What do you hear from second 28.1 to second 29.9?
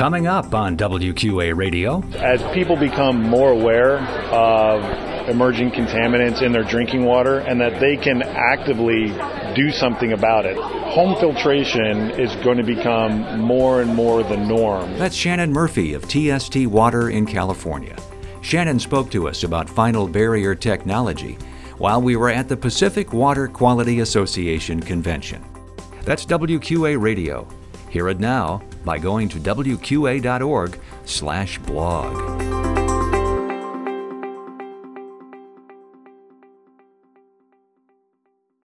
now by going to wqa.org/blog.